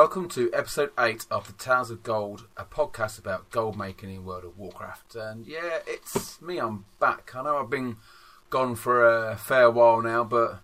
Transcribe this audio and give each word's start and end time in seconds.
welcome 0.00 0.30
to 0.30 0.50
episode 0.54 0.90
8 0.98 1.26
of 1.30 1.46
the 1.46 1.52
Tales 1.62 1.90
of 1.90 2.02
Gold, 2.02 2.46
a 2.56 2.64
podcast 2.64 3.18
about 3.18 3.50
gold 3.50 3.76
making 3.76 4.08
in 4.08 4.24
World 4.24 4.44
of 4.44 4.56
Warcraft. 4.56 5.14
And 5.14 5.46
yeah, 5.46 5.80
it's 5.86 6.40
me, 6.40 6.56
I'm 6.56 6.86
back. 6.98 7.32
I 7.36 7.42
know 7.42 7.58
I've 7.58 7.68
been 7.68 7.98
gone 8.48 8.76
for 8.76 9.06
a 9.06 9.36
fair 9.36 9.70
while 9.70 10.00
now, 10.00 10.24
but 10.24 10.60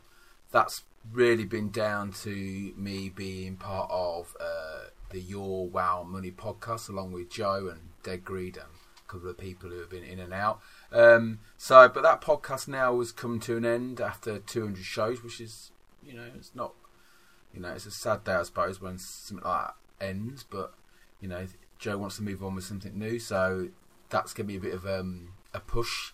that's 0.52 0.84
really 1.12 1.44
been 1.44 1.70
down 1.70 2.12
to 2.22 2.72
me 2.78 3.10
being 3.10 3.56
part 3.56 3.90
of 3.92 4.34
uh, 4.40 4.84
the 5.10 5.20
Your 5.20 5.68
WoW 5.68 6.02
Money 6.04 6.30
podcast, 6.30 6.88
along 6.88 7.12
with 7.12 7.28
Joe 7.28 7.68
and 7.70 7.90
Dead 8.02 8.24
Greed 8.24 8.56
and 8.56 8.68
a 9.06 9.12
couple 9.12 9.28
of 9.28 9.36
people 9.36 9.68
who 9.68 9.80
have 9.80 9.90
been 9.90 10.02
in 10.02 10.18
and 10.18 10.32
out. 10.32 10.60
Um, 10.90 11.40
so, 11.58 11.90
but 11.90 12.02
that 12.04 12.22
podcast 12.22 12.68
now 12.68 12.98
has 13.00 13.12
come 13.12 13.38
to 13.40 13.58
an 13.58 13.66
end 13.66 14.00
after 14.00 14.38
200 14.38 14.82
shows, 14.82 15.22
which 15.22 15.42
is, 15.42 15.72
you 16.02 16.14
know, 16.14 16.24
it's 16.34 16.54
not 16.54 16.72
you 17.56 17.62
know, 17.62 17.72
it's 17.72 17.86
a 17.86 17.90
sad 17.90 18.22
day, 18.24 18.34
I 18.34 18.42
suppose, 18.42 18.80
when 18.80 18.98
something 18.98 19.44
like 19.44 19.68
that 19.68 19.74
ends. 20.06 20.44
But 20.48 20.74
you 21.20 21.28
know, 21.28 21.46
Joe 21.78 21.98
wants 21.98 22.16
to 22.16 22.22
move 22.22 22.42
on 22.44 22.54
with 22.54 22.64
something 22.64 22.96
new, 22.96 23.18
so 23.18 23.68
that's 24.10 24.32
going 24.34 24.46
to 24.46 24.52
be 24.52 24.58
a 24.58 24.60
bit 24.60 24.74
of 24.74 24.86
um, 24.86 25.30
a 25.54 25.60
push 25.60 26.12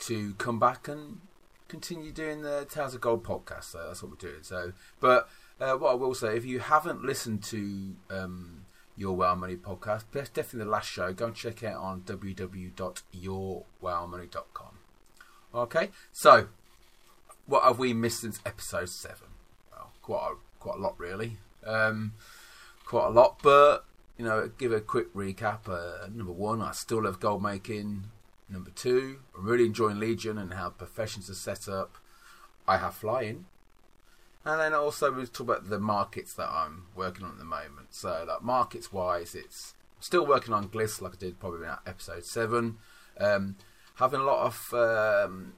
to 0.00 0.34
come 0.34 0.58
back 0.58 0.88
and 0.88 1.20
continue 1.68 2.10
doing 2.10 2.42
the 2.42 2.66
Tales 2.68 2.94
of 2.94 3.00
Gold 3.00 3.22
podcast. 3.22 3.62
So 3.64 3.84
that's 3.86 4.02
what 4.02 4.10
we're 4.10 4.16
doing. 4.16 4.42
So, 4.42 4.72
but 4.98 5.28
uh, 5.60 5.74
what 5.74 5.92
I 5.92 5.94
will 5.94 6.14
say, 6.14 6.36
if 6.36 6.44
you 6.44 6.58
haven't 6.58 7.04
listened 7.04 7.44
to 7.44 7.94
um, 8.10 8.64
your 8.96 9.16
WoW 9.16 9.36
Money 9.36 9.54
podcast, 9.56 10.06
definitely 10.12 10.64
the 10.64 10.70
last 10.70 10.90
show. 10.90 11.12
Go 11.12 11.26
and 11.26 11.36
check 11.36 11.62
it 11.62 11.66
out 11.66 11.82
on 11.82 12.00
www.yourwowmoney.com. 12.00 14.78
Okay, 15.52 15.90
so 16.12 16.46
what 17.46 17.64
have 17.64 17.76
we 17.78 17.92
missed 17.92 18.20
since 18.20 18.38
episode 18.44 18.88
seven? 18.88 19.28
Well, 19.72 19.90
quite 20.02 20.32
a 20.32 20.49
quite 20.60 20.76
a 20.76 20.80
lot 20.80 20.98
really, 20.98 21.38
um, 21.66 22.12
quite 22.84 23.06
a 23.06 23.10
lot. 23.10 23.40
But 23.42 23.84
you 24.16 24.24
know, 24.24 24.50
give 24.58 24.72
a 24.72 24.80
quick 24.80 25.12
recap. 25.14 25.68
Uh, 25.68 26.06
number 26.14 26.32
one, 26.32 26.62
I 26.62 26.72
still 26.72 27.02
love 27.04 27.18
gold 27.18 27.42
making. 27.42 28.04
Number 28.48 28.70
two, 28.70 29.20
I'm 29.36 29.44
really 29.44 29.64
enjoying 29.64 29.98
Legion 29.98 30.36
and 30.36 30.54
how 30.54 30.70
professions 30.70 31.30
are 31.30 31.34
set 31.34 31.68
up. 31.68 31.96
I 32.68 32.76
have 32.76 32.94
flying. 32.94 33.46
And 34.44 34.60
then 34.60 34.74
also 34.74 35.12
we 35.12 35.26
talk 35.26 35.40
about 35.40 35.68
the 35.68 35.78
markets 35.78 36.34
that 36.34 36.48
I'm 36.48 36.86
working 36.94 37.24
on 37.24 37.32
at 37.32 37.38
the 37.38 37.44
moment. 37.44 37.88
So 37.90 38.24
like 38.26 38.42
markets 38.42 38.92
wise, 38.92 39.34
it's 39.34 39.74
still 40.00 40.26
working 40.26 40.54
on 40.54 40.68
glyphs 40.68 41.00
like 41.00 41.14
I 41.14 41.16
did 41.16 41.38
probably 41.38 41.66
in 41.66 41.74
episode 41.86 42.24
seven. 42.24 42.78
Um, 43.18 43.56
having 43.96 44.20
a 44.20 44.24
lot 44.24 44.46
of 44.46 44.74
um, 44.74 45.54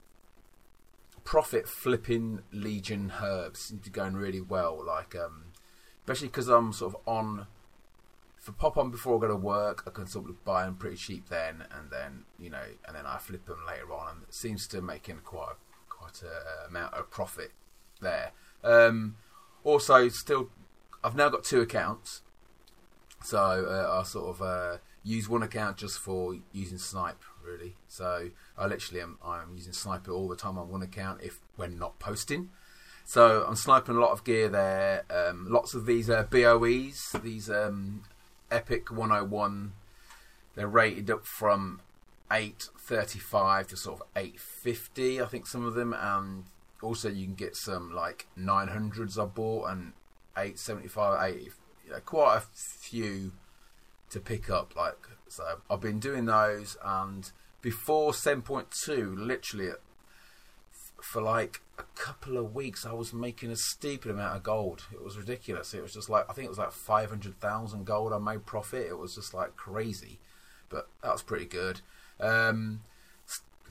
profit 1.24 1.68
flipping 1.68 2.40
Legion 2.52 3.12
herbs 3.22 3.60
seem 3.60 3.78
to 3.78 3.90
be 3.90 3.90
going 3.90 4.14
really 4.14 4.40
well. 4.40 4.82
Like, 4.84 5.14
um, 5.14 5.52
especially 6.00 6.28
because 6.28 6.48
I'm 6.48 6.72
sort 6.72 6.94
of 6.94 7.00
on 7.06 7.46
for 8.42 8.50
pop 8.50 8.76
on 8.76 8.90
before 8.90 9.16
I 9.16 9.20
go 9.20 9.28
to 9.28 9.36
work. 9.36 9.84
I 9.86 9.90
can 9.90 10.06
sort 10.06 10.28
of 10.28 10.44
buy 10.44 10.64
them 10.64 10.74
pretty 10.74 10.96
cheap 10.96 11.28
then, 11.28 11.64
and 11.70 11.90
then 11.90 12.24
you 12.38 12.50
know, 12.50 12.64
and 12.86 12.96
then 12.96 13.06
I 13.06 13.18
flip 13.18 13.46
them 13.46 13.60
later 13.66 13.92
on, 13.92 14.16
and 14.16 14.22
it 14.24 14.34
seems 14.34 14.66
to 14.68 14.82
making 14.82 15.20
quite 15.24 15.52
a, 15.52 15.56
quite 15.88 16.22
a 16.22 16.66
amount 16.68 16.94
of 16.94 17.08
profit 17.10 17.52
there. 18.00 18.32
Um, 18.64 19.16
also, 19.62 20.08
still, 20.08 20.50
I've 21.04 21.14
now 21.14 21.28
got 21.28 21.44
two 21.44 21.60
accounts, 21.60 22.22
so 23.22 23.38
uh, 23.38 24.00
I 24.00 24.02
sort 24.02 24.36
of 24.36 24.42
uh, 24.42 24.78
use 25.04 25.28
one 25.28 25.42
account 25.42 25.76
just 25.76 25.98
for 25.98 26.36
using 26.52 26.78
Snipe 26.78 27.22
really. 27.44 27.74
So 27.88 28.30
I 28.56 28.66
literally 28.66 29.02
am 29.02 29.18
I'm 29.24 29.54
using 29.54 29.72
Sniper 29.72 30.12
all 30.12 30.28
the 30.28 30.36
time 30.36 30.58
on 30.58 30.70
one 30.70 30.82
account 30.82 31.20
if 31.22 31.40
when 31.56 31.78
not 31.78 31.98
posting. 31.98 32.50
So 33.04 33.44
I'm 33.46 33.56
sniping 33.56 33.96
a 33.96 34.00
lot 34.00 34.12
of 34.12 34.24
gear 34.24 34.48
there. 34.48 35.04
Um, 35.10 35.46
lots 35.50 35.74
of 35.74 35.86
these 35.86 36.08
uh, 36.08 36.24
BOEs, 36.24 37.20
these 37.22 37.50
um, 37.50 38.04
Epic 38.50 38.90
101. 38.90 39.72
They're 40.54 40.68
rated 40.68 41.10
up 41.10 41.26
from 41.26 41.80
835 42.30 43.68
to 43.68 43.76
sort 43.76 44.00
of 44.00 44.06
850, 44.16 45.20
I 45.20 45.26
think 45.26 45.46
some 45.46 45.66
of 45.66 45.74
them, 45.74 45.94
and 45.94 46.44
also 46.82 47.08
you 47.08 47.24
can 47.24 47.34
get 47.34 47.56
some 47.56 47.92
like 47.92 48.26
900s 48.38 49.20
I 49.20 49.26
bought 49.26 49.70
and 49.70 49.92
875, 50.36 51.34
80, 51.34 51.50
you 51.84 51.90
know, 51.90 52.00
quite 52.00 52.36
a 52.36 52.40
few 52.40 53.32
to 54.12 54.20
pick 54.20 54.48
up. 54.50 54.76
Like 54.76 55.08
so, 55.28 55.60
I've 55.70 55.80
been 55.80 55.98
doing 55.98 56.26
those, 56.26 56.76
and 56.84 57.30
before 57.60 58.12
7.2, 58.12 59.16
literally 59.16 59.70
for 61.00 61.20
like 61.20 61.60
a 61.78 61.82
couple 61.94 62.38
of 62.38 62.54
weeks, 62.54 62.86
I 62.86 62.92
was 62.92 63.12
making 63.12 63.50
a 63.50 63.56
stupid 63.56 64.10
amount 64.12 64.36
of 64.36 64.42
gold. 64.42 64.84
It 64.92 65.02
was 65.02 65.18
ridiculous. 65.18 65.74
It 65.74 65.82
was 65.82 65.92
just 65.92 66.08
like 66.08 66.24
I 66.30 66.32
think 66.32 66.46
it 66.46 66.50
was 66.50 66.58
like 66.58 66.72
500,000 66.72 67.84
gold 67.84 68.12
I 68.12 68.18
made 68.18 68.46
profit. 68.46 68.86
It 68.86 68.98
was 68.98 69.14
just 69.14 69.34
like 69.34 69.56
crazy, 69.56 70.18
but 70.68 70.88
that 71.02 71.12
was 71.12 71.22
pretty 71.22 71.46
good. 71.46 71.80
Um, 72.20 72.82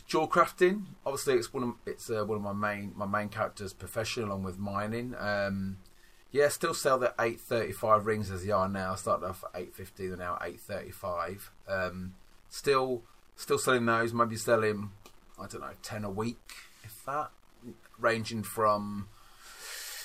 jewel 0.08 0.28
crafting, 0.28 0.84
obviously, 1.06 1.36
it's 1.36 1.54
one 1.54 1.64
of 1.64 1.74
it's 1.86 2.10
uh, 2.10 2.26
one 2.26 2.38
of 2.38 2.44
my 2.44 2.54
main 2.54 2.92
my 2.96 3.06
main 3.06 3.30
characters' 3.30 3.74
profession 3.74 4.24
along 4.24 4.44
with 4.44 4.60
mining. 4.60 5.16
Um, 5.18 5.78
yeah, 6.32 6.48
still 6.48 6.74
sell 6.74 6.98
the 6.98 7.14
835 7.20 8.06
rings 8.06 8.32
as 8.32 8.46
they 8.46 8.52
are 8.52 8.70
now. 8.70 8.96
Started 8.96 9.26
off 9.26 9.44
at 9.54 9.62
850, 9.62 10.08
they're 10.08 10.18
now 10.18 10.38
835. 10.42 11.52
Um, 11.68 12.16
still, 12.50 13.04
still 13.36 13.58
selling 13.58 13.86
those. 13.86 14.14
Maybe 14.14 14.38
selling, 14.38 14.92
I 15.38 15.48
don't 15.48 15.62
know, 15.62 15.74
10 15.84 16.06
a 16.06 16.10
week, 16.10 16.52
if 16.84 17.04
that. 17.06 17.32
Ranging 18.00 18.44
from 18.44 19.08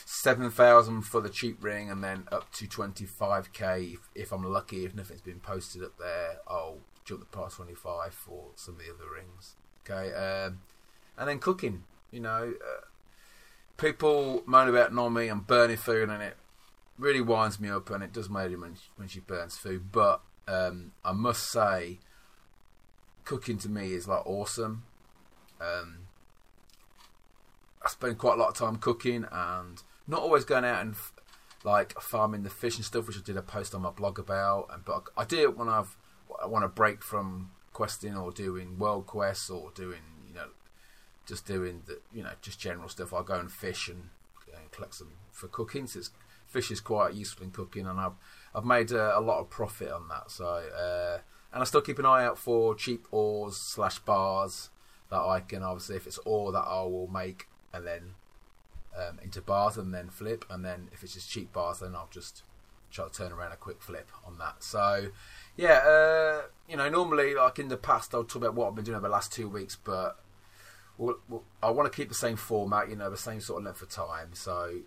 7,000 0.04 1.03
for 1.03 1.20
the 1.20 1.31
cheap 1.31 1.62
ring 1.62 1.91
and 1.91 2.03
then 2.03 2.25
up 2.32 2.53
to 2.54 2.66
25k 2.66 3.94
if, 3.94 4.00
if, 4.14 4.32
I'm 4.32 4.43
lucky. 4.43 4.84
If 4.84 4.94
nothing's 4.94 5.20
been 5.20 5.41
posted 5.41 5.84
up 5.84 5.97
there, 5.98 6.38
I'll 6.48 6.78
jump 7.04 7.20
the 7.20 7.38
past 7.38 7.56
25 7.56 8.12
for 8.12 8.48
some 8.56 8.75
of 8.75 8.81
the 8.81 8.93
other 8.93 9.10
rings. 9.10 9.54
Okay, 9.88 10.12
um, 10.12 10.60
and 11.16 11.28
then 11.28 11.38
cooking. 11.38 11.84
You 12.10 12.20
know, 12.20 12.54
uh, 12.60 12.85
people 13.76 14.42
moan 14.47 14.69
about 14.69 14.92
Nomi 14.92 15.31
and 15.31 15.47
burning 15.47 15.76
food, 15.76 16.09
and 16.09 16.22
it 16.22 16.37
really 16.98 17.20
winds 17.20 17.60
me 17.60 17.69
up, 17.69 17.91
and 17.91 18.03
it 18.03 18.12
does 18.12 18.31
make 18.31 18.59
when 18.59 18.75
she, 18.75 18.88
when 18.97 19.09
she 19.09 19.20
burns 19.20 19.56
food. 19.56 19.92
But 19.92 20.20
um, 20.48 20.92
I 21.04 21.12
must 21.12 21.50
say, 21.50 21.98
cooking 23.25 23.59
to 23.59 23.69
me 23.69 23.92
is 23.92 24.09
like 24.09 24.26
awesome. 24.26 24.84
Um, 25.60 25.98
I 27.84 27.88
spend 27.88 28.19
quite 28.19 28.34
a 28.34 28.41
lot 28.41 28.48
of 28.48 28.54
time 28.54 28.76
cooking, 28.76 29.26
and 29.31 29.82
not 30.06 30.20
always 30.20 30.44
going 30.44 30.64
out 30.64 30.82
and 30.82 30.94
like 31.64 32.00
farming 32.00 32.44
the 32.44 32.50
fish 32.50 32.76
and 32.76 32.84
stuff, 32.84 33.06
which 33.06 33.16
I 33.16 33.20
did 33.25 33.37
a 33.37 33.43
post 33.43 33.75
on 33.75 33.82
my 33.82 33.91
blog 33.91 34.19
about. 34.19 34.69
And 34.72 34.84
but 34.84 35.04
I, 35.16 35.22
I 35.22 35.25
do 35.25 35.41
it 35.41 35.56
when 35.56 35.69
I've 35.69 35.97
I 36.43 36.47
want 36.47 36.64
to 36.64 36.69
break 36.69 37.03
from 37.03 37.50
questing 37.72 38.16
or 38.16 38.32
doing 38.32 38.78
world 38.78 39.06
quests 39.06 39.50
or 39.50 39.70
doing 39.75 40.00
just 41.26 41.47
doing 41.47 41.82
the 41.87 42.00
you 42.12 42.22
know 42.22 42.32
just 42.41 42.59
general 42.60 42.88
stuff. 42.88 43.12
I 43.12 43.22
go 43.22 43.34
and 43.34 43.50
fish 43.50 43.88
and, 43.88 44.10
and 44.56 44.70
collect 44.70 44.94
some 44.94 45.12
for 45.32 45.48
cooking. 45.48 45.87
Since 45.87 46.10
fish 46.47 46.70
is 46.70 46.81
quite 46.81 47.14
useful 47.14 47.44
in 47.44 47.50
cooking, 47.50 47.87
and 47.87 48.00
I've 48.00 48.14
I've 48.54 48.64
made 48.64 48.92
a, 48.92 49.19
a 49.19 49.20
lot 49.20 49.41
of 49.41 49.50
profit 49.50 49.91
on 49.91 50.09
that. 50.09 50.31
So 50.31 50.47
uh, 50.47 51.19
and 51.53 51.62
I 51.62 51.64
still 51.64 51.82
keep 51.82 51.98
an 51.98 52.06
eye 52.06 52.25
out 52.25 52.38
for 52.38 52.75
cheap 52.75 53.06
ores 53.10 53.56
slash 53.56 53.98
bars 53.98 54.70
that 55.10 55.20
I 55.20 55.41
can 55.41 55.62
obviously 55.62 55.97
if 55.97 56.06
it's 56.06 56.19
ore 56.25 56.53
that 56.53 56.64
I 56.66 56.82
will 56.82 57.09
make 57.09 57.48
and 57.72 57.87
then 57.87 58.14
um, 58.97 59.19
into 59.22 59.41
bars 59.41 59.76
and 59.76 59.93
then 59.93 60.08
flip, 60.08 60.44
and 60.48 60.64
then 60.64 60.88
if 60.93 61.03
it's 61.03 61.14
just 61.14 61.31
cheap 61.31 61.53
bars, 61.53 61.81
then 61.81 61.94
I'll 61.94 62.08
just 62.10 62.43
try 62.91 63.06
to 63.06 63.12
turn 63.12 63.32
around 63.32 63.53
a 63.53 63.56
quick 63.56 63.82
flip 63.82 64.10
on 64.25 64.38
that. 64.38 64.62
So 64.62 65.08
yeah, 65.56 65.78
uh, 65.78 66.43
you 66.69 66.76
know, 66.76 66.88
normally 66.88 67.34
like 67.34 67.58
in 67.58 67.69
the 67.69 67.76
past 67.76 68.14
I'll 68.14 68.25
talk 68.25 68.37
about 68.37 68.55
what 68.55 68.69
I've 68.69 68.75
been 68.75 68.84
doing 68.84 68.96
over 68.96 69.08
the 69.08 69.12
last 69.12 69.32
two 69.32 69.49
weeks, 69.49 69.76
but 69.76 70.19
I 71.62 71.70
want 71.70 71.90
to 71.90 71.96
keep 71.96 72.08
the 72.08 72.14
same 72.14 72.37
format, 72.37 72.88
you 72.88 72.96
know, 72.96 73.10
the 73.10 73.16
same 73.16 73.40
sort 73.40 73.60
of 73.60 73.64
length 73.64 73.82
of 73.82 73.90
time. 73.90 74.31
So 74.32 74.81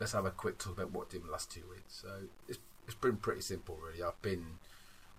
let's 0.00 0.12
have 0.12 0.24
a 0.24 0.30
quick 0.30 0.58
talk 0.58 0.74
about 0.74 0.92
what 0.92 1.08
I 1.08 1.12
did 1.12 1.20
in 1.20 1.26
the 1.26 1.32
last 1.32 1.50
two 1.50 1.62
weeks. 1.70 2.02
So 2.02 2.08
it's 2.48 2.58
it's 2.86 2.94
been 2.94 3.16
pretty 3.16 3.42
simple, 3.42 3.76
really. 3.76 4.02
I've 4.02 4.20
been 4.22 4.58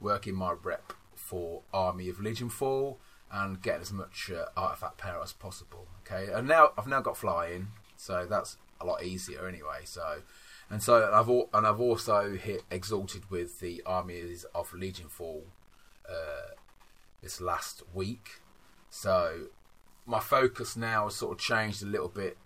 working 0.02 0.36
my 0.36 0.54
rep 0.64 0.94
for 1.16 1.62
Army 1.72 2.10
of 2.10 2.18
Legionfall 2.18 2.98
and 3.32 3.62
getting 3.62 3.82
as 3.82 3.94
much 3.94 4.32
uh, 4.36 4.46
artifact 4.58 4.98
power 4.98 5.22
as 5.22 5.34
possible. 5.34 5.88
Okay, 6.02 6.32
and 6.32 6.48
now 6.48 6.72
I've 6.78 6.88
now 6.88 7.02
got 7.02 7.16
flying, 7.16 7.68
so 7.96 8.26
that's 8.26 8.58
a 8.82 8.86
lot 8.86 9.04
easier 9.04 9.48
anyway. 9.48 9.82
So 9.84 10.24
and 10.70 10.82
so 10.82 11.12
I've 11.14 11.30
all, 11.30 11.50
and 11.54 11.66
I've 11.66 11.80
also 11.80 12.36
hit 12.36 12.64
exalted 12.70 13.30
with 13.30 13.60
the 13.60 13.82
armies 13.86 14.46
of 14.54 14.72
Legionfall 14.72 15.44
uh, 16.10 16.54
this 17.22 17.40
last 17.40 17.84
week. 17.94 18.42
So 18.90 19.50
my 20.10 20.20
focus 20.20 20.76
now 20.76 21.06
has 21.06 21.16
sort 21.16 21.34
of 21.34 21.40
changed 21.40 21.84
a 21.84 21.86
little 21.86 22.10
bit 22.10 22.38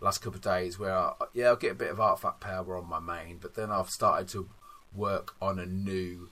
last 0.00 0.18
couple 0.18 0.36
of 0.36 0.42
days 0.42 0.78
where 0.78 0.96
I, 0.96 1.12
yeah 1.34 1.48
I'll 1.48 1.56
get 1.56 1.72
a 1.72 1.74
bit 1.74 1.90
of 1.90 2.00
artifact 2.00 2.40
power 2.40 2.76
on 2.76 2.88
my 2.88 3.00
main 3.00 3.38
but 3.38 3.54
then 3.54 3.70
I've 3.70 3.90
started 3.90 4.28
to 4.28 4.48
work 4.94 5.34
on 5.40 5.58
a 5.58 5.66
new 5.66 6.30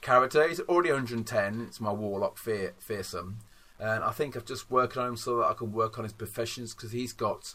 character. 0.00 0.48
He's 0.48 0.60
already 0.60 0.90
110 0.90 1.60
it's 1.68 1.80
my 1.80 1.92
warlock 1.92 2.38
fear, 2.38 2.74
fearsome. 2.78 3.38
And 3.78 4.04
I 4.04 4.10
think 4.10 4.36
I've 4.36 4.44
just 4.44 4.70
worked 4.70 4.96
on 4.96 5.08
him 5.08 5.16
so 5.16 5.38
that 5.38 5.46
I 5.46 5.54
can 5.54 5.72
work 5.72 5.98
on 5.98 6.04
his 6.04 6.12
professions 6.12 6.74
because 6.74 6.92
he's 6.92 7.12
got 7.12 7.54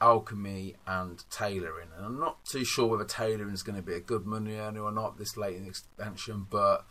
alchemy 0.00 0.76
and 0.86 1.22
tailoring, 1.30 1.88
and 1.96 2.06
I'm 2.06 2.18
not 2.18 2.44
too 2.44 2.64
sure 2.64 2.86
whether 2.86 3.04
tailoring 3.04 3.52
is 3.52 3.62
going 3.62 3.76
to 3.76 3.82
be 3.82 3.94
a 3.94 4.00
good 4.00 4.26
money 4.26 4.56
earner 4.56 4.82
or 4.82 4.92
not 4.92 5.18
this 5.18 5.36
late 5.36 5.56
in 5.56 5.64
the 5.64 5.68
expansion, 5.68 6.46
but 6.48 6.86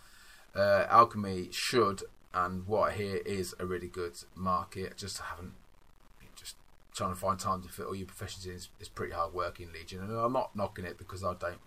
uh, 0.55 0.85
alchemy 0.89 1.49
should, 1.51 2.03
and 2.45 2.67
what 2.67 2.91
I 2.91 2.95
hear 2.95 3.17
is 3.17 3.55
a 3.59 3.65
really 3.65 3.87
good 3.87 4.17
market. 4.35 4.95
Just 4.97 5.19
haven't 5.19 5.53
just 6.35 6.55
trying 6.93 7.09
to 7.09 7.15
find 7.15 7.39
time 7.39 7.63
to 7.63 7.69
fit 7.69 7.85
all 7.85 7.95
your 7.95 8.05
professions 8.05 8.45
in 8.45 8.53
is, 8.53 8.69
is 8.79 8.89
pretty 8.89 9.13
hard 9.13 9.33
work 9.33 9.59
in 9.59 9.71
Legion, 9.73 10.01
and 10.01 10.11
I'm 10.11 10.33
not 10.33 10.55
knocking 10.55 10.85
it 10.85 10.97
because 10.97 11.23
I 11.23 11.33
don't 11.33 11.59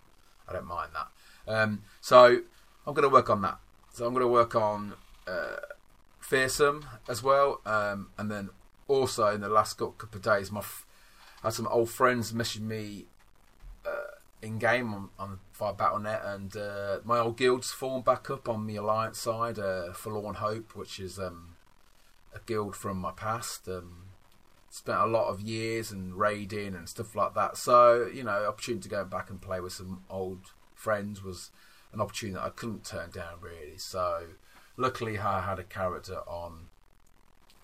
I 0.49 0.53
don't 0.53 0.67
mind 0.67 0.91
that. 0.95 1.53
Um, 1.53 1.83
so 2.01 2.43
I'm 2.87 2.95
going 2.95 3.09
to 3.09 3.13
work 3.13 3.31
on 3.31 3.43
that. 3.43 3.59
So 3.93 4.07
I'm 4.07 4.13
going 4.15 4.25
to 4.25 4.29
work 4.29 4.55
on 4.55 4.95
uh, 5.27 5.57
fearsome 6.21 6.87
as 7.09 7.23
well, 7.23 7.61
um, 7.67 8.11
and 8.17 8.31
then 8.31 8.51
also 8.87 9.27
in 9.29 9.41
the 9.41 9.49
last 9.49 9.75
couple 9.75 10.07
of 10.13 10.23
days, 10.23 10.53
my 10.53 10.61
f- 10.61 10.87
I 11.43 11.49
had 11.49 11.55
some 11.55 11.67
old 11.69 11.91
friends 11.91 12.33
message 12.33 12.63
me 12.63 13.07
in 14.43 14.59
game 14.59 14.95
on, 14.95 15.09
on 15.19 15.39
via 15.55 15.73
Battle.net, 15.73 16.23
and 16.25 16.57
uh, 16.57 16.99
my 17.05 17.19
old 17.19 17.37
guild's 17.37 17.71
fallen 17.71 18.03
back 18.03 18.31
up 18.31 18.49
on 18.49 18.67
the 18.67 18.77
Alliance 18.77 19.19
side. 19.19 19.59
Uh, 19.59 19.93
Forlorn 19.93 20.37
Hope, 20.37 20.75
which 20.75 20.99
is 20.99 21.19
um, 21.19 21.57
a 22.35 22.41
guild 22.47 22.77
from 22.77 22.99
my 22.99 23.13
past. 23.13 23.69
Um, 23.69 24.05
spent 24.71 24.99
a 24.99 25.07
lot 25.07 25.29
of 25.29 25.41
years 25.41 25.91
and 25.91 26.15
raiding 26.15 26.75
and 26.75 26.89
stuff 26.89 27.17
like 27.17 27.35
that. 27.35 27.57
So 27.57 28.09
you 28.13 28.23
know, 28.23 28.47
opportunity 28.47 28.85
to 28.85 28.89
go 28.89 29.05
back 29.05 29.31
and 29.31 29.41
play 29.41 29.61
with 29.61 29.73
some 29.73 30.05
old 30.09 30.53
friends 30.75 31.23
was 31.23 31.51
an 31.93 32.01
opportunity 32.01 32.37
that 32.37 32.45
I 32.45 32.51
couldn't 32.51 32.85
turn 32.85 33.11
down 33.11 33.41
really. 33.41 33.77
So 33.77 34.29
luckily, 34.77 35.19
I 35.19 35.43
had 35.43 35.59
a 35.59 35.65
character 35.65 36.21
on 36.27 36.69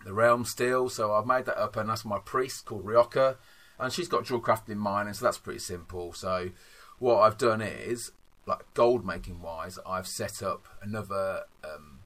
the 0.04 0.12
realm 0.12 0.44
still, 0.44 0.88
so 0.88 1.12
I've 1.12 1.26
made 1.26 1.46
that 1.46 1.60
up, 1.60 1.76
and 1.76 1.88
that's 1.88 2.04
my 2.04 2.18
priest 2.18 2.64
called 2.66 2.84
Ryoka, 2.84 3.36
and 3.78 3.92
she's 3.92 4.08
got 4.08 4.24
Druidcraft 4.24 4.68
in 4.68 4.78
mind, 4.78 5.08
and 5.08 5.16
so 5.16 5.24
that's 5.24 5.38
pretty 5.38 5.60
simple. 5.60 6.12
So 6.12 6.50
what 6.98 7.20
I've 7.20 7.38
done 7.38 7.60
is, 7.60 8.12
like 8.46 8.64
gold 8.74 9.04
making 9.04 9.42
wise, 9.42 9.78
I've 9.86 10.06
set 10.06 10.42
up 10.42 10.68
another 10.82 11.42
um, 11.64 12.00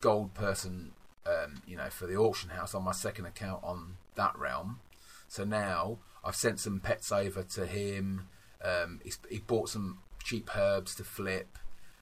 gold 0.00 0.34
person, 0.34 0.92
um, 1.26 1.62
you 1.66 1.76
know, 1.76 1.90
for 1.90 2.06
the 2.06 2.16
auction 2.16 2.50
house 2.50 2.74
on 2.74 2.84
my 2.84 2.92
second 2.92 3.26
account 3.26 3.64
on 3.64 3.96
that 4.14 4.38
realm. 4.38 4.80
So 5.28 5.44
now 5.44 5.98
I've 6.24 6.36
sent 6.36 6.60
some 6.60 6.80
pets 6.80 7.10
over 7.10 7.42
to 7.42 7.66
him. 7.66 8.28
Um, 8.64 9.00
he 9.28 9.38
bought 9.38 9.68
some 9.68 9.98
cheap 10.22 10.50
herbs 10.56 10.94
to 10.96 11.04
flip, 11.04 11.58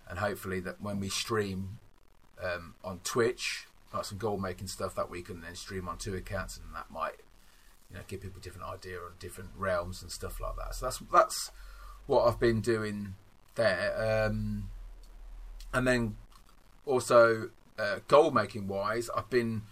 and 0.08 0.18
hopefully 0.18 0.60
that 0.60 0.80
when 0.80 1.00
we 1.00 1.08
stream 1.08 1.78
um, 2.42 2.74
on 2.82 3.00
Twitch, 3.04 3.66
like 3.92 4.04
some 4.04 4.18
gold 4.18 4.42
making 4.42 4.66
stuff 4.66 4.94
that 4.96 5.08
we 5.08 5.22
can 5.22 5.40
then 5.40 5.54
stream 5.54 5.88
on 5.88 5.98
two 5.98 6.14
accounts, 6.14 6.58
and 6.58 6.74
that 6.74 6.90
might 6.90 7.20
you 7.94 8.00
know 8.00 8.04
give 8.08 8.20
people 8.20 8.40
different 8.40 8.68
idea 8.68 8.98
on 8.98 9.12
different 9.20 9.50
realms 9.56 10.02
and 10.02 10.10
stuff 10.10 10.40
like 10.40 10.56
that. 10.56 10.74
So 10.74 10.86
that's 10.86 10.98
that's 11.12 11.50
what 12.06 12.26
I've 12.26 12.40
been 12.40 12.60
doing 12.60 13.14
there, 13.54 14.26
um, 14.26 14.70
and 15.72 15.86
then 15.86 16.16
also 16.84 17.50
uh, 17.78 18.00
gold 18.08 18.34
making 18.34 18.66
wise, 18.66 19.08
I've 19.16 19.30
been 19.30 19.62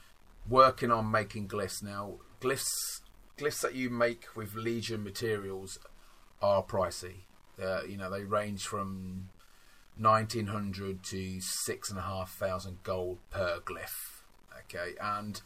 working 0.49 0.91
on 0.91 1.11
making 1.11 1.49
glyphs 1.49 1.83
now. 1.83 2.15
Glyphs 2.41 3.01
glyphs 3.37 3.61
that 3.61 3.75
you 3.75 3.91
make 3.91 4.37
with 4.37 4.55
Legion 4.55 5.03
materials 5.03 5.79
are 6.41 6.63
pricey. 6.63 7.25
Uh, 7.63 7.83
you 7.89 7.97
know 7.97 8.09
they 8.09 8.23
range 8.23 8.67
from 8.67 9.31
1900 9.99 11.03
to 11.03 11.41
six 11.41 11.91
and 11.91 11.99
a 11.99 12.03
half 12.03 12.31
thousand 12.31 12.83
gold 12.85 13.19
per 13.31 13.59
glyph. 13.65 14.23
Okay, 14.61 14.95
and 15.01 15.43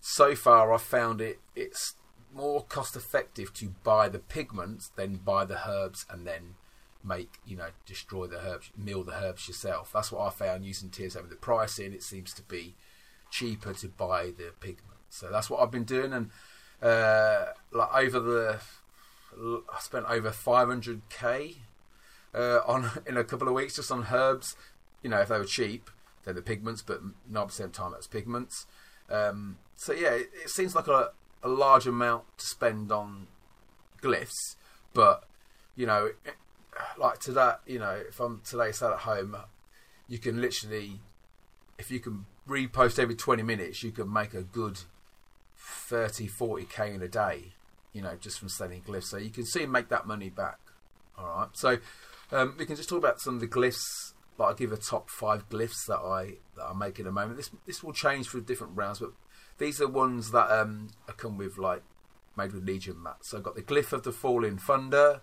so 0.00 0.34
far 0.34 0.72
I've 0.72 0.82
found 0.82 1.20
it 1.20 1.40
it's 1.56 1.94
more 2.34 2.64
cost 2.64 2.96
effective 2.96 3.52
to 3.54 3.74
buy 3.84 4.08
the 4.08 4.18
pigments 4.18 4.90
than 4.96 5.16
buy 5.16 5.44
the 5.44 5.68
herbs 5.68 6.06
and 6.10 6.26
then 6.26 6.54
make 7.04 7.34
you 7.46 7.56
know 7.56 7.68
destroy 7.86 8.26
the 8.26 8.38
herbs, 8.38 8.70
mill 8.76 9.04
the 9.04 9.14
herbs 9.14 9.48
yourself. 9.48 9.90
That's 9.92 10.12
what 10.12 10.26
I 10.26 10.30
found 10.30 10.64
using 10.64 10.90
tier 10.90 11.10
seven. 11.10 11.30
The 11.30 11.36
pricing 11.36 11.92
it 11.92 12.02
seems 12.02 12.32
to 12.34 12.42
be 12.42 12.74
cheaper 13.30 13.72
to 13.74 13.88
buy 13.88 14.26
the 14.26 14.52
pigment. 14.60 14.98
So 15.10 15.30
that's 15.30 15.48
what 15.48 15.60
I've 15.60 15.70
been 15.70 15.84
doing, 15.84 16.12
and 16.12 16.30
uh, 16.82 17.46
like 17.72 17.94
over 17.94 18.20
the 18.20 18.60
I 19.36 19.80
spent 19.80 20.06
over 20.08 20.30
500k 20.30 21.56
uh, 22.34 22.60
on 22.66 22.90
in 23.06 23.16
a 23.16 23.24
couple 23.24 23.48
of 23.48 23.54
weeks 23.54 23.76
just 23.76 23.92
on 23.92 24.06
herbs. 24.12 24.56
You 25.02 25.10
know, 25.10 25.20
if 25.20 25.28
they 25.28 25.38
were 25.38 25.44
cheap, 25.44 25.90
they're 26.24 26.34
the 26.34 26.42
pigments, 26.42 26.82
but 26.82 27.00
not 27.28 27.48
at 27.48 27.50
the 27.56 27.68
time 27.68 27.92
that's 27.92 28.06
pigments. 28.06 28.66
Um, 29.08 29.58
so 29.76 29.92
yeah, 29.92 30.10
it, 30.10 30.30
it, 30.44 30.50
seems 30.50 30.74
like 30.74 30.88
a, 30.88 31.10
a 31.42 31.48
large 31.48 31.86
amount 31.86 32.24
to 32.38 32.46
spend 32.46 32.90
on 32.90 33.26
glyphs, 34.02 34.56
but 34.94 35.24
you 35.76 35.86
know, 35.86 36.10
like 36.98 37.18
to 37.20 37.32
that, 37.32 37.60
you 37.66 37.78
know, 37.78 38.02
if 38.08 38.20
I'm 38.20 38.40
today 38.44 38.72
sat 38.72 38.92
at 38.92 38.98
home, 39.00 39.36
you 40.08 40.18
can 40.18 40.40
literally, 40.40 41.00
if 41.78 41.90
you 41.90 42.00
can 42.00 42.26
repost 42.48 42.98
every 42.98 43.14
20 43.14 43.42
minutes, 43.42 43.82
you 43.82 43.92
can 43.92 44.12
make 44.12 44.34
a 44.34 44.42
good 44.42 44.80
30, 45.56 46.28
40k 46.28 46.94
in 46.94 47.02
a 47.02 47.08
day, 47.08 47.52
you 47.92 48.02
know, 48.02 48.16
just 48.20 48.38
from 48.38 48.48
selling 48.48 48.82
glyphs. 48.82 49.04
So 49.04 49.18
you 49.18 49.30
can 49.30 49.44
see 49.44 49.66
make 49.66 49.88
that 49.88 50.06
money 50.06 50.30
back. 50.30 50.58
All 51.16 51.26
right. 51.26 51.48
So 51.52 51.78
um, 52.32 52.54
we 52.58 52.66
can 52.66 52.76
just 52.76 52.88
talk 52.88 52.98
about 52.98 53.20
some 53.20 53.34
of 53.34 53.40
the 53.40 53.48
glyphs. 53.48 54.14
Like 54.38 54.54
I 54.54 54.56
give 54.56 54.72
a 54.72 54.76
top 54.76 55.10
five 55.10 55.48
glyphs 55.48 55.86
that 55.88 55.98
I 55.98 56.36
that 56.56 56.70
I 56.70 56.72
make 56.72 57.00
in 57.00 57.06
a 57.06 57.12
moment. 57.12 57.36
This 57.36 57.50
this 57.66 57.82
will 57.82 57.92
change 57.92 58.28
for 58.28 58.40
different 58.40 58.76
rounds, 58.76 59.00
but 59.00 59.12
these 59.58 59.80
are 59.80 59.88
ones 59.88 60.30
that 60.30 60.50
um, 60.50 60.88
come 61.16 61.36
with 61.36 61.58
like 61.58 61.82
made 62.36 62.52
with 62.52 62.64
Legion 62.64 63.02
mats. 63.02 63.30
So 63.30 63.38
I've 63.38 63.44
got 63.44 63.56
the 63.56 63.62
glyph 63.62 63.92
of 63.92 64.04
the 64.04 64.12
falling 64.12 64.58
thunder. 64.58 65.20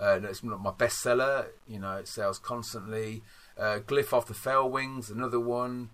Uh, 0.00 0.20
it's 0.22 0.42
not 0.42 0.62
my 0.62 0.70
bestseller. 0.70 1.48
You 1.68 1.80
know, 1.80 1.96
it 1.96 2.08
sells 2.08 2.38
constantly. 2.38 3.22
Uh, 3.58 3.80
glyph 3.86 4.12
of 4.12 4.26
the 4.26 4.34
fel 4.34 4.70
wings, 4.70 5.10
another 5.10 5.40
one. 5.40 5.90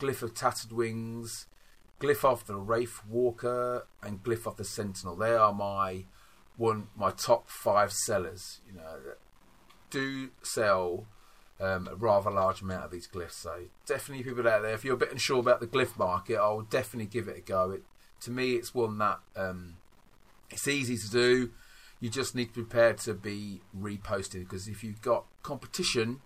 Glyph 0.00 0.22
of 0.22 0.34
tattered 0.34 0.72
wings. 0.72 1.46
Glyph 2.00 2.24
of 2.24 2.46
the 2.46 2.56
Wraith 2.56 3.00
Walker 3.08 3.86
and 4.02 4.22
Glyph 4.22 4.46
of 4.46 4.56
the 4.56 4.64
Sentinel. 4.64 5.16
They 5.16 5.34
are 5.34 5.52
my 5.52 6.04
one 6.56 6.88
my 6.96 7.10
top 7.10 7.48
five 7.48 7.92
sellers. 7.92 8.60
You 8.66 8.74
know, 8.74 8.98
that 9.04 9.18
do 9.90 10.30
sell 10.42 11.06
um, 11.60 11.88
a 11.90 11.94
rather 11.94 12.30
large 12.30 12.62
amount 12.62 12.84
of 12.84 12.90
these 12.90 13.08
glyphs. 13.08 13.32
So 13.32 13.64
definitely 13.86 14.24
people 14.24 14.46
out 14.48 14.62
there, 14.62 14.74
if 14.74 14.84
you're 14.84 14.94
a 14.94 14.98
bit 14.98 15.12
unsure 15.12 15.40
about 15.40 15.60
the 15.60 15.66
glyph 15.66 15.96
market, 15.98 16.36
I 16.36 16.52
would 16.52 16.70
definitely 16.70 17.06
give 17.06 17.28
it 17.28 17.38
a 17.38 17.40
go. 17.40 17.70
It, 17.70 17.82
to 18.22 18.30
me, 18.30 18.52
it's 18.52 18.74
one 18.74 18.98
that 18.98 19.20
um, 19.36 19.76
it's 20.50 20.68
easy 20.68 20.96
to 20.96 21.10
do. 21.10 21.50
You 22.00 22.10
just 22.10 22.34
need 22.34 22.46
to 22.46 22.54
be 22.54 22.62
prepared 22.62 22.98
to 22.98 23.14
be 23.14 23.60
reposted 23.78 24.40
because 24.40 24.66
if 24.66 24.82
you've 24.82 25.02
got 25.02 25.24
competition, 25.42 26.20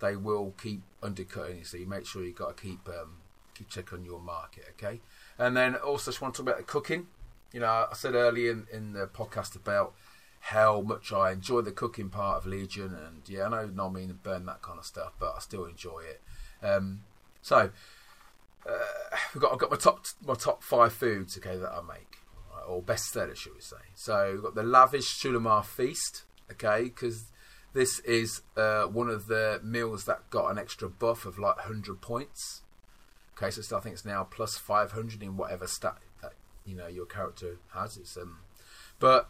they 0.00 0.16
will 0.16 0.54
keep 0.60 0.82
undercutting 1.02 1.58
you. 1.58 1.64
So 1.64 1.76
you 1.76 1.86
make 1.86 2.06
sure 2.06 2.24
you've 2.24 2.36
got 2.36 2.56
to 2.56 2.62
keep 2.62 2.88
um, 2.88 3.18
keep 3.54 3.68
check 3.68 3.92
on 3.92 4.04
your 4.04 4.20
market. 4.20 4.64
Okay, 4.76 5.00
and 5.38 5.56
then 5.56 5.74
also 5.76 6.10
just 6.10 6.20
want 6.22 6.34
to 6.34 6.42
talk 6.42 6.48
about 6.48 6.58
the 6.58 6.64
cooking. 6.64 7.08
You 7.52 7.60
know, 7.60 7.66
I 7.66 7.94
said 7.94 8.14
earlier 8.14 8.50
in, 8.50 8.66
in 8.72 8.92
the 8.94 9.06
podcast 9.06 9.54
about 9.54 9.92
how 10.46 10.80
much 10.80 11.12
I 11.12 11.30
enjoy 11.30 11.60
the 11.60 11.70
cooking 11.70 12.08
part 12.08 12.38
of 12.38 12.46
Legion, 12.46 12.94
and 12.94 13.22
yeah, 13.28 13.46
I 13.46 13.48
know 13.48 13.66
not 13.66 13.92
mean 13.92 14.08
to 14.08 14.14
burn 14.14 14.44
that 14.46 14.60
kind 14.60 14.76
of 14.76 14.84
stuff, 14.84 15.12
but 15.20 15.34
I 15.36 15.38
still 15.38 15.64
enjoy 15.64 16.00
it. 16.00 16.20
Um, 16.66 17.04
so 17.42 17.70
uh, 18.68 19.16
I've 19.34 19.40
got 19.40 19.52
I've 19.52 19.58
got 19.58 19.70
my 19.70 19.76
top 19.76 20.04
my 20.26 20.34
top 20.34 20.64
five 20.64 20.92
foods 20.92 21.38
okay 21.38 21.56
that 21.56 21.70
I 21.70 21.80
make, 21.82 22.18
or 22.66 22.82
best 22.82 23.12
sellers, 23.12 23.38
should 23.38 23.54
we 23.54 23.60
say? 23.60 23.76
So 23.94 24.32
we've 24.32 24.42
got 24.42 24.56
the 24.56 24.64
lavish 24.64 25.20
Suramar 25.22 25.64
feast, 25.64 26.24
okay, 26.50 26.84
because 26.84 27.30
this 27.72 28.00
is 28.00 28.42
uh, 28.56 28.84
one 28.84 29.08
of 29.08 29.28
the 29.28 29.60
meals 29.62 30.06
that 30.06 30.28
got 30.30 30.50
an 30.50 30.58
extra 30.58 30.88
buff 30.88 31.24
of 31.24 31.38
like 31.38 31.58
hundred 31.58 32.00
points. 32.00 32.62
Okay, 33.36 33.52
so 33.52 33.76
I 33.76 33.80
think 33.80 33.94
it's 33.94 34.04
now 34.04 34.24
plus 34.24 34.58
five 34.58 34.90
hundred 34.90 35.22
in 35.22 35.36
whatever 35.36 35.68
stat 35.68 35.98
that 36.20 36.32
you 36.66 36.74
know 36.74 36.88
your 36.88 37.06
character 37.06 37.58
has. 37.74 37.96
It's 37.96 38.16
um, 38.16 38.38
but 38.98 39.28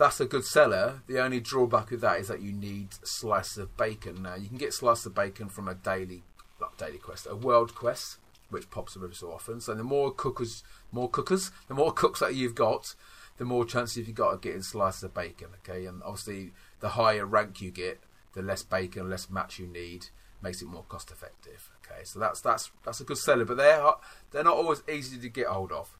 that's 0.00 0.18
a 0.18 0.24
good 0.24 0.46
seller. 0.46 1.02
The 1.08 1.22
only 1.22 1.40
drawback 1.40 1.92
of 1.92 2.00
that 2.00 2.20
is 2.20 2.28
that 2.28 2.40
you 2.40 2.52
need 2.54 2.88
slices 3.04 3.58
of 3.58 3.76
bacon. 3.76 4.22
Now 4.22 4.34
you 4.34 4.48
can 4.48 4.56
get 4.56 4.72
slices 4.72 5.04
of 5.04 5.14
bacon 5.14 5.50
from 5.50 5.68
a 5.68 5.74
daily, 5.74 6.22
not 6.58 6.78
daily 6.78 6.96
quest, 6.96 7.26
a 7.28 7.36
world 7.36 7.74
quest, 7.74 8.16
which 8.48 8.70
pops 8.70 8.96
up 8.96 9.02
every 9.02 9.14
so 9.14 9.30
often. 9.30 9.60
So 9.60 9.74
the 9.74 9.84
more 9.84 10.10
cookers, 10.10 10.64
more 10.90 11.10
cookers, 11.10 11.50
the 11.68 11.74
more 11.74 11.92
cooks 12.02 12.20
that 12.20 12.34
you've 12.34 12.54
got, 12.54 12.94
the 13.36 13.44
more 13.44 13.66
chances 13.66 13.98
you've 14.08 14.14
got 14.16 14.32
of 14.32 14.40
getting 14.40 14.62
slices 14.62 15.02
of 15.02 15.12
bacon. 15.12 15.48
Okay, 15.58 15.84
and 15.84 16.02
obviously 16.02 16.52
the 16.80 16.88
higher 16.90 17.26
rank 17.26 17.60
you 17.60 17.70
get, 17.70 18.00
the 18.32 18.40
less 18.40 18.62
bacon, 18.62 19.10
less 19.10 19.28
mats 19.28 19.58
you 19.58 19.66
need, 19.66 20.06
makes 20.42 20.62
it 20.62 20.68
more 20.68 20.84
cost 20.88 21.10
effective. 21.10 21.70
Okay, 21.84 22.04
so 22.04 22.18
that's 22.18 22.40
that's 22.40 22.70
that's 22.86 23.02
a 23.02 23.04
good 23.04 23.18
seller, 23.18 23.44
but 23.44 23.58
they're 23.58 23.84
they're 24.30 24.44
not 24.44 24.56
always 24.56 24.82
easy 24.90 25.20
to 25.20 25.28
get 25.28 25.48
hold 25.48 25.72
of. 25.72 25.94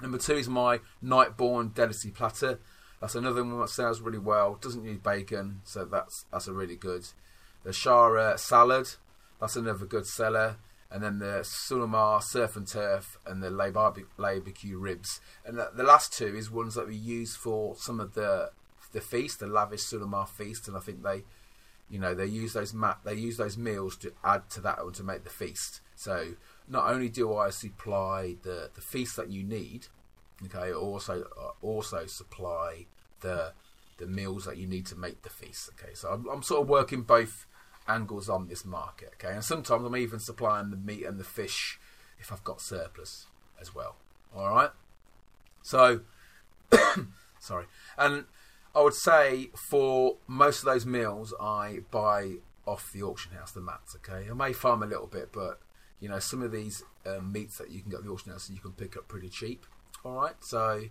Number 0.00 0.18
two 0.18 0.34
is 0.34 0.48
my 0.48 0.80
Nightborne 1.02 1.74
Delicacy 1.74 2.10
Platter. 2.10 2.60
That's 3.00 3.16
another 3.16 3.42
one 3.42 3.58
that 3.60 3.70
sells 3.70 4.00
really 4.00 4.18
well. 4.18 4.58
Doesn't 4.60 4.84
use 4.84 4.98
bacon, 4.98 5.60
so 5.64 5.84
that's 5.84 6.24
that's 6.30 6.46
a 6.46 6.52
really 6.52 6.76
good. 6.76 7.06
The 7.64 7.70
Shara 7.70 8.38
Salad. 8.38 8.88
That's 9.40 9.56
another 9.56 9.86
good 9.86 10.06
seller. 10.06 10.56
and 10.90 11.02
then 11.02 11.18
the 11.18 11.44
Suramar 11.44 12.22
Surf 12.22 12.56
and 12.56 12.66
Turf 12.66 13.18
and 13.26 13.42
the 13.42 13.50
Leybeque 13.50 14.74
Ribs. 14.74 15.20
And 15.44 15.58
the, 15.58 15.70
the, 15.74 15.82
last 15.82 16.12
two 16.12 16.34
is 16.34 16.50
ones 16.50 16.74
that 16.76 16.88
we 16.88 16.96
use 16.96 17.36
for 17.36 17.76
some 17.76 18.00
of 18.00 18.14
the 18.14 18.50
the 18.92 19.00
feast, 19.02 19.40
the 19.40 19.46
lavish 19.46 19.82
Suramar 19.82 20.26
feast, 20.26 20.66
and 20.66 20.76
I 20.76 20.80
think 20.80 21.02
they, 21.02 21.24
you 21.90 21.98
know, 21.98 22.14
they 22.14 22.24
use 22.24 22.54
those 22.54 22.72
mat 22.72 23.00
they 23.04 23.14
use 23.14 23.36
those 23.36 23.58
meals 23.58 23.96
to 23.98 24.12
add 24.24 24.48
to 24.50 24.60
that 24.62 24.78
or 24.78 24.90
to 24.92 25.02
make 25.02 25.24
the 25.24 25.30
feast. 25.30 25.80
So 25.94 26.34
not 26.68 26.90
only 26.90 27.08
do 27.08 27.34
I 27.34 27.50
supply 27.50 28.36
the 28.42 28.70
the 28.74 28.80
feast 28.80 29.16
that 29.16 29.30
you 29.30 29.42
need, 29.42 29.86
okay, 30.44 30.72
also 30.72 31.24
also 31.62 32.06
supply 32.06 32.86
the 33.20 33.52
the 33.98 34.06
meals 34.06 34.44
that 34.44 34.56
you 34.56 34.66
need 34.66 34.86
to 34.86 34.96
make 34.96 35.22
the 35.22 35.30
feast. 35.30 35.70
Okay, 35.74 35.94
so 35.94 36.10
I'm, 36.10 36.28
I'm 36.28 36.42
sort 36.42 36.62
of 36.62 36.68
working 36.68 37.02
both 37.02 37.46
angles 37.88 38.28
on 38.28 38.48
this 38.48 38.64
market. 38.64 39.14
Okay, 39.14 39.34
and 39.34 39.44
sometimes 39.44 39.84
I'm 39.84 39.96
even 39.96 40.20
supplying 40.20 40.70
the 40.70 40.76
meat 40.76 41.04
and 41.04 41.18
the 41.18 41.24
fish 41.24 41.78
if 42.18 42.32
I've 42.32 42.44
got 42.44 42.60
surplus 42.60 43.26
as 43.60 43.74
well. 43.74 43.96
All 44.34 44.48
right. 44.50 44.70
So, 45.62 46.00
sorry, 47.40 47.66
and 47.96 48.24
I 48.74 48.82
would 48.82 48.94
say 48.94 49.50
for 49.54 50.16
most 50.26 50.60
of 50.60 50.66
those 50.66 50.86
meals 50.86 51.34
I 51.40 51.80
buy 51.90 52.36
off 52.66 52.92
the 52.92 53.02
auction 53.02 53.32
house, 53.32 53.52
the 53.52 53.60
mats. 53.60 53.96
Okay, 53.96 54.30
I 54.30 54.34
may 54.34 54.52
farm 54.52 54.82
a 54.82 54.86
little 54.86 55.06
bit, 55.06 55.30
but 55.32 55.60
you 56.00 56.08
know 56.08 56.18
some 56.18 56.42
of 56.42 56.52
these 56.52 56.82
um, 57.06 57.32
meats 57.32 57.58
that 57.58 57.70
you 57.70 57.80
can 57.80 57.90
get 57.90 57.98
at 57.98 58.04
the 58.04 58.10
auction 58.10 58.32
house 58.32 58.50
you 58.50 58.60
can 58.60 58.72
pick 58.72 58.96
up 58.96 59.08
pretty 59.08 59.28
cheap. 59.28 59.66
All 60.04 60.14
right, 60.14 60.34
so 60.40 60.82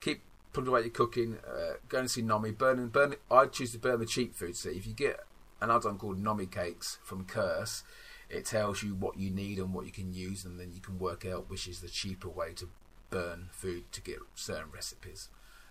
keep 0.00 0.22
putting 0.52 0.68
away 0.68 0.80
your 0.80 0.90
cooking. 0.90 1.38
Uh, 1.46 1.74
go 1.88 1.98
and 1.98 2.10
see 2.10 2.22
Nomi. 2.22 2.56
Burning, 2.56 2.88
burn. 2.88 3.16
I 3.30 3.46
choose 3.46 3.72
to 3.72 3.78
burn 3.78 4.00
the 4.00 4.06
cheap 4.06 4.34
food. 4.34 4.56
So 4.56 4.70
if 4.70 4.86
you 4.86 4.94
get 4.94 5.20
an 5.60 5.70
add-on 5.70 5.98
called 5.98 6.22
Nomi 6.22 6.50
Cakes 6.50 6.98
from 7.02 7.24
Curse. 7.24 7.82
It 8.28 8.44
tells 8.44 8.82
you 8.82 8.94
what 8.94 9.18
you 9.18 9.30
need 9.30 9.58
and 9.58 9.72
what 9.72 9.86
you 9.86 9.92
can 9.92 10.12
use, 10.12 10.44
and 10.44 10.58
then 10.58 10.72
you 10.72 10.80
can 10.80 10.98
work 10.98 11.24
out 11.24 11.48
which 11.48 11.68
is 11.68 11.80
the 11.80 11.88
cheaper 11.88 12.28
way 12.28 12.52
to 12.54 12.68
burn 13.08 13.48
food 13.52 13.84
to 13.92 14.00
get 14.00 14.18
certain 14.34 14.70
recipes. 14.72 15.28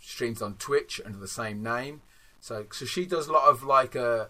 streams 0.00 0.42
on 0.42 0.54
Twitch 0.54 1.00
under 1.04 1.18
the 1.18 1.28
same 1.28 1.62
name. 1.62 2.02
So, 2.40 2.66
so 2.72 2.84
she 2.84 3.06
does 3.06 3.28
a 3.28 3.32
lot 3.32 3.48
of 3.48 3.62
like 3.62 3.94
uh, 3.94 4.26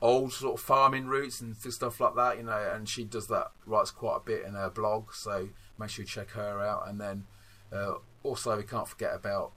old 0.00 0.32
sort 0.32 0.54
of 0.54 0.60
farming 0.60 1.06
routes 1.06 1.40
and 1.40 1.56
stuff 1.56 1.98
like 2.00 2.14
that, 2.14 2.36
you 2.36 2.44
know, 2.44 2.70
and 2.72 2.88
she 2.88 3.02
does 3.04 3.26
that, 3.28 3.50
writes 3.66 3.90
quite 3.90 4.18
a 4.18 4.20
bit 4.20 4.44
in 4.44 4.54
her 4.54 4.70
blog. 4.70 5.12
So 5.12 5.48
make 5.78 5.90
sure 5.90 6.04
you 6.04 6.08
check 6.08 6.30
her 6.30 6.60
out. 6.60 6.88
And 6.88 7.00
then 7.00 7.24
uh, 7.72 7.94
also, 8.22 8.56
we 8.56 8.62
can't 8.62 8.88
forget 8.88 9.14
about, 9.14 9.52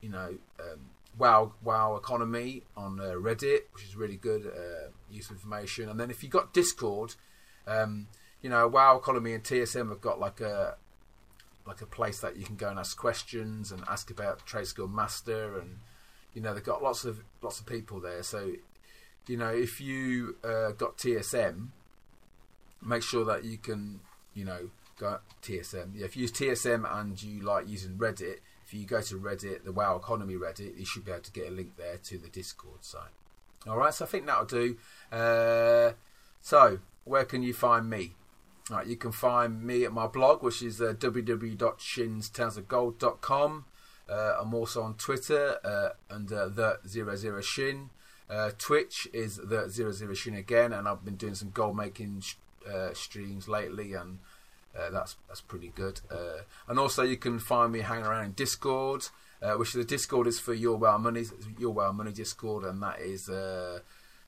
you 0.00 0.08
know, 0.08 0.36
um, 0.60 0.90
Wow 1.18 1.52
Wow 1.62 1.96
Economy 1.96 2.62
on 2.76 2.98
uh, 3.00 3.14
Reddit, 3.14 3.60
which 3.72 3.84
is 3.84 3.96
really 3.96 4.16
good, 4.16 4.46
uh, 4.46 4.90
useful 5.10 5.36
information. 5.36 5.88
And 5.88 5.98
then 5.98 6.10
if 6.10 6.22
you've 6.22 6.32
got 6.32 6.52
Discord, 6.52 7.14
um, 7.66 8.08
you 8.42 8.50
know 8.50 8.66
Wow 8.68 8.98
Economy 8.98 9.32
and 9.32 9.42
TSM 9.42 9.88
have 9.88 10.00
got 10.00 10.20
like 10.20 10.40
a 10.40 10.76
like 11.66 11.80
a 11.80 11.86
place 11.86 12.20
that 12.20 12.36
you 12.36 12.44
can 12.44 12.56
go 12.56 12.68
and 12.68 12.78
ask 12.78 12.96
questions 12.96 13.72
and 13.72 13.82
ask 13.88 14.10
about 14.10 14.44
Trade 14.44 14.66
Skill 14.66 14.88
Master, 14.88 15.58
and 15.58 15.78
you 16.34 16.42
know 16.42 16.52
they've 16.52 16.62
got 16.62 16.82
lots 16.82 17.04
of 17.04 17.24
lots 17.42 17.60
of 17.60 17.66
people 17.66 18.00
there. 18.00 18.22
So 18.22 18.52
you 19.26 19.36
know 19.36 19.48
if 19.48 19.80
you 19.80 20.36
uh, 20.44 20.72
got 20.72 20.98
TSM, 20.98 21.68
make 22.82 23.02
sure 23.02 23.24
that 23.24 23.44
you 23.44 23.56
can 23.56 24.00
you 24.34 24.44
know 24.44 24.68
go 24.98 25.18
TSM. 25.42 25.92
Yeah, 25.94 26.04
if 26.04 26.16
you 26.16 26.22
use 26.22 26.32
TSM 26.32 26.84
and 26.90 27.22
you 27.22 27.42
like 27.42 27.68
using 27.68 27.92
Reddit 27.92 28.38
if 28.66 28.72
you 28.72 28.86
go 28.86 29.02
to 29.02 29.16
Reddit, 29.16 29.64
the 29.64 29.72
WoW 29.72 29.96
Economy 29.96 30.36
Reddit, 30.36 30.78
you 30.78 30.86
should 30.86 31.04
be 31.04 31.10
able 31.12 31.22
to 31.22 31.32
get 31.32 31.48
a 31.48 31.50
link 31.50 31.76
there 31.76 31.98
to 31.98 32.18
the 32.18 32.28
Discord 32.28 32.84
site. 32.84 33.10
All 33.68 33.76
right, 33.76 33.92
so 33.92 34.06
I 34.06 34.08
think 34.08 34.26
that'll 34.26 34.46
do. 34.46 34.76
Uh, 35.12 35.92
so, 36.40 36.78
where 37.04 37.24
can 37.24 37.42
you 37.42 37.52
find 37.52 37.90
me? 37.90 38.12
All 38.70 38.78
right, 38.78 38.86
you 38.86 38.96
can 38.96 39.12
find 39.12 39.62
me 39.62 39.84
at 39.84 39.92
my 39.92 40.06
blog, 40.06 40.42
which 40.42 40.62
is 40.62 40.80
uh, 40.80 40.94
www.shinstownsofgold.com. 40.96 43.64
Uh, 44.08 44.36
I'm 44.40 44.54
also 44.54 44.80
on 44.82 44.94
Twitter 44.94 45.58
uh, 45.64 45.90
under 46.10 46.48
the 46.48 46.78
zero 46.86 47.16
zero 47.16 47.42
shin. 47.42 47.90
Uh, 48.28 48.50
Twitch 48.56 49.08
is 49.12 49.36
the 49.36 49.68
zero 49.68 49.92
zero 49.92 50.14
shin 50.14 50.34
again, 50.34 50.72
and 50.72 50.88
I've 50.88 51.04
been 51.04 51.16
doing 51.16 51.34
some 51.34 51.50
gold 51.50 51.76
making 51.76 52.22
uh, 52.70 52.94
streams 52.94 53.48
lately 53.48 53.92
and 53.92 54.20
uh, 54.78 54.90
that's 54.90 55.16
that's 55.28 55.40
pretty 55.40 55.72
good. 55.74 56.00
Uh, 56.10 56.42
and 56.68 56.78
also, 56.78 57.02
you 57.02 57.16
can 57.16 57.38
find 57.38 57.72
me 57.72 57.80
hanging 57.80 58.04
around 58.04 58.24
in 58.24 58.32
Discord, 58.32 59.08
uh, 59.42 59.54
which 59.54 59.72
the 59.72 59.84
Discord 59.84 60.26
is 60.26 60.40
for 60.40 60.54
Your 60.54 60.76
WoW 60.76 60.98
Money, 60.98 61.24
Your 61.58 61.72
WoW 61.72 61.92
Money 61.92 62.12
Discord, 62.12 62.64
and 62.64 62.82
that 62.82 63.00
is 63.00 63.28
uh, 63.28 63.80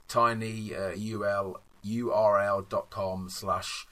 tiny 0.08 0.74
uh, 0.74 0.92
slash 3.28 3.86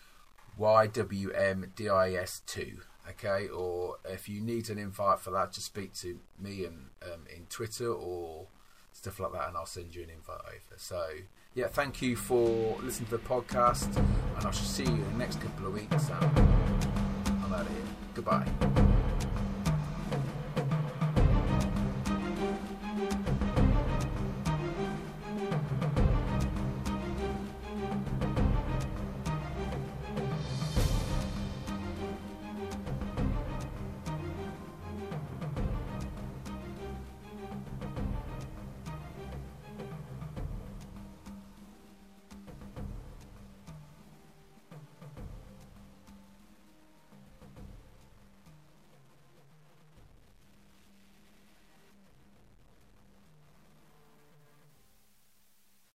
ywmdis2. 0.58 2.78
Okay, 3.10 3.48
or 3.48 3.98
if 4.06 4.30
you 4.30 4.40
need 4.40 4.70
an 4.70 4.78
invite 4.78 5.20
for 5.20 5.30
that, 5.30 5.52
just 5.52 5.66
speak 5.66 5.92
to 5.94 6.20
me 6.38 6.64
and 6.64 6.88
um, 7.02 7.26
in 7.34 7.46
Twitter 7.46 7.92
or 7.92 8.46
stuff 9.04 9.20
like 9.20 9.32
that, 9.32 9.48
and 9.48 9.56
I'll 9.56 9.66
send 9.66 9.94
you 9.94 10.02
an 10.02 10.08
invite 10.08 10.40
over. 10.46 10.78
So 10.78 11.06
yeah, 11.54 11.66
thank 11.68 12.00
you 12.00 12.16
for 12.16 12.74
listening 12.82 13.10
to 13.10 13.18
the 13.18 13.22
podcast, 13.22 13.94
and 13.96 14.38
I 14.38 14.50
shall 14.50 14.52
see 14.52 14.84
you 14.84 14.92
in 14.92 15.12
the 15.12 15.18
next 15.18 15.42
couple 15.42 15.66
of 15.66 15.74
weeks. 15.74 16.10
I'm 16.10 17.52
out 17.52 17.60
of 17.60 17.68
here. 17.68 17.84
Goodbye. 18.14 19.30